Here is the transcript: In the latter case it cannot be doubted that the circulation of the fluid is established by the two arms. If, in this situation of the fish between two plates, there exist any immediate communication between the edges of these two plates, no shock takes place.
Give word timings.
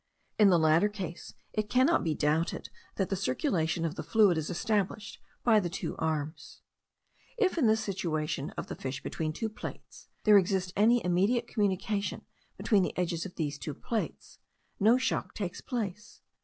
In 0.39 0.49
the 0.49 0.57
latter 0.57 0.89
case 0.89 1.35
it 1.53 1.69
cannot 1.69 2.03
be 2.03 2.15
doubted 2.15 2.71
that 2.95 3.09
the 3.09 3.15
circulation 3.15 3.85
of 3.85 3.93
the 3.93 4.01
fluid 4.01 4.35
is 4.35 4.49
established 4.49 5.19
by 5.43 5.59
the 5.59 5.69
two 5.69 5.95
arms. 5.99 6.61
If, 7.37 7.55
in 7.55 7.67
this 7.67 7.81
situation 7.83 8.49
of 8.57 8.65
the 8.65 8.73
fish 8.75 9.03
between 9.03 9.31
two 9.31 9.47
plates, 9.47 10.07
there 10.23 10.39
exist 10.39 10.73
any 10.75 11.05
immediate 11.05 11.47
communication 11.47 12.25
between 12.57 12.81
the 12.81 12.97
edges 12.97 13.27
of 13.27 13.35
these 13.35 13.59
two 13.59 13.75
plates, 13.75 14.39
no 14.79 14.97
shock 14.97 15.35
takes 15.35 15.61
place. 15.61 16.21